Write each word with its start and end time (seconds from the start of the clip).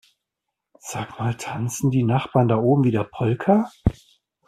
Sag 0.79 1.19
mal, 1.19 1.35
tanzen 1.37 1.91
die 1.91 2.01
Nachbarn 2.01 2.47
da 2.47 2.55
oben 2.57 2.85
wieder 2.85 3.03
Polka? 3.03 3.69